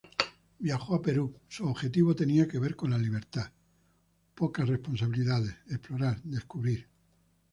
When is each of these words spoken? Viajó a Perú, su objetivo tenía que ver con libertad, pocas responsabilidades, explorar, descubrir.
Viajó 0.57 0.95
a 0.95 1.01
Perú, 1.03 1.37
su 1.47 1.63
objetivo 1.67 2.15
tenía 2.15 2.47
que 2.47 2.57
ver 2.57 2.75
con 2.75 2.99
libertad, 2.99 3.51
pocas 4.33 4.67
responsabilidades, 4.67 5.53
explorar, 5.69 6.19
descubrir. 6.23 6.87